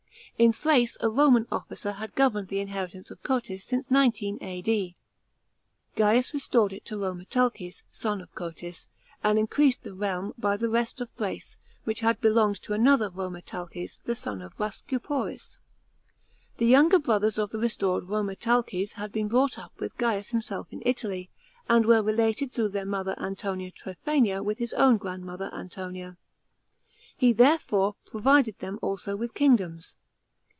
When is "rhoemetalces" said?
18.05-18.93